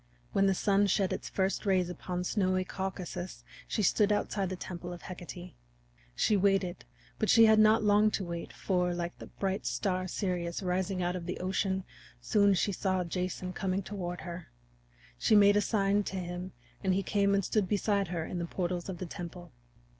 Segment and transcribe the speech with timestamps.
[0.31, 4.91] When the sun shed its first rays upon snowy Caucasus she stood outside the temple
[4.91, 5.53] of Hecate.
[6.15, 6.85] She waited,
[7.19, 11.15] but she had not long to wait, for, like the bright star Sirius rising out
[11.15, 11.83] of Ocean,
[12.19, 14.47] soon she saw Jason coming toward her.
[15.19, 18.45] She made a sign to him, and he came and stood beside her in the
[18.47, 19.51] portals of the temple.